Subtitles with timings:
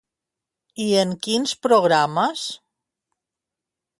[0.85, 2.47] I en quins programes?